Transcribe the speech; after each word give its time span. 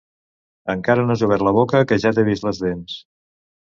Encara 0.75 1.05
no 1.05 1.15
has 1.17 1.23
obert 1.29 1.47
la 1.51 1.55
boca 1.59 1.85
que 1.93 2.01
ja 2.07 2.17
t'he 2.19 2.27
vist 2.35 2.51
les 2.53 2.67
dents. 2.67 3.03